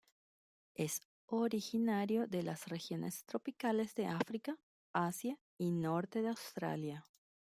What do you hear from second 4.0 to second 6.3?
África, Asia y norte de